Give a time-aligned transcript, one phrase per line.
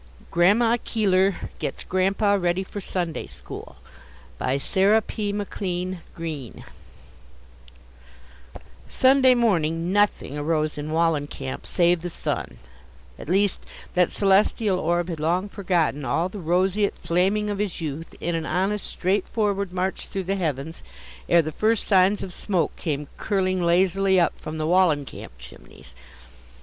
[0.31, 3.75] GRANDMA KEELER GETS GRANDPA READY FOR SUNDAY SCHOOL
[4.39, 5.31] BY SARAH P.
[5.31, 6.63] McLEAN GREENE
[8.87, 12.57] Sunday morning nothing arose in Wallencamp save the sun.
[13.19, 13.61] At least,
[13.93, 18.47] that celestial orb had long forgotten all the roseate flaming of his youth, in an
[18.47, 20.81] honest, straightforward march through the heavens,
[21.29, 25.93] ere the first signs of smoke came curling lazily up from the Wallencamp chimneys.